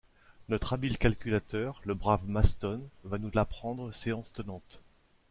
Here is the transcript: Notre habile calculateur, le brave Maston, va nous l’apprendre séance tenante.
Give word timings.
Notre 0.49 0.73
habile 0.73 0.97
calculateur, 0.97 1.79
le 1.85 1.93
brave 1.93 2.27
Maston, 2.27 2.81
va 3.03 3.19
nous 3.19 3.29
l’apprendre 3.35 3.91
séance 3.91 4.33
tenante. 4.33 4.81